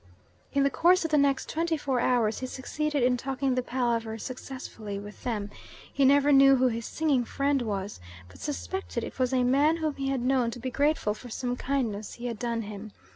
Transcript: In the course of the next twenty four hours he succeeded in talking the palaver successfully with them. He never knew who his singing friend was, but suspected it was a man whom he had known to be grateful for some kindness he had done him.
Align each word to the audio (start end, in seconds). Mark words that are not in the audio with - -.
In 0.51 0.63
the 0.63 0.71
course 0.71 1.05
of 1.05 1.11
the 1.11 1.17
next 1.19 1.47
twenty 1.47 1.77
four 1.77 1.99
hours 1.99 2.39
he 2.39 2.47
succeeded 2.47 3.03
in 3.03 3.17
talking 3.17 3.53
the 3.53 3.61
palaver 3.61 4.17
successfully 4.17 4.97
with 4.97 5.21
them. 5.23 5.51
He 5.93 6.05
never 6.05 6.31
knew 6.31 6.55
who 6.55 6.69
his 6.69 6.87
singing 6.87 7.23
friend 7.23 7.61
was, 7.61 7.99
but 8.27 8.39
suspected 8.39 9.03
it 9.03 9.19
was 9.19 9.31
a 9.31 9.43
man 9.43 9.77
whom 9.77 9.93
he 9.97 10.09
had 10.09 10.21
known 10.23 10.49
to 10.49 10.59
be 10.59 10.71
grateful 10.71 11.13
for 11.13 11.29
some 11.29 11.55
kindness 11.55 12.13
he 12.13 12.25
had 12.25 12.39
done 12.39 12.63
him. 12.63 12.93